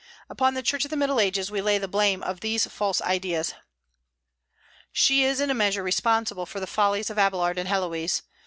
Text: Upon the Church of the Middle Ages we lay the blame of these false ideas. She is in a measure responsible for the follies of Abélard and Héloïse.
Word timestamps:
Upon 0.31 0.55
the 0.55 0.63
Church 0.63 0.83
of 0.83 0.89
the 0.89 0.97
Middle 0.97 1.19
Ages 1.19 1.51
we 1.51 1.61
lay 1.61 1.77
the 1.77 1.87
blame 1.87 2.23
of 2.23 2.39
these 2.39 2.65
false 2.65 3.01
ideas. 3.01 3.53
She 4.91 5.23
is 5.23 5.39
in 5.39 5.51
a 5.51 5.53
measure 5.53 5.83
responsible 5.83 6.47
for 6.47 6.59
the 6.59 6.65
follies 6.65 7.11
of 7.11 7.17
Abélard 7.17 7.57
and 7.59 7.69
Héloïse. 7.69 8.23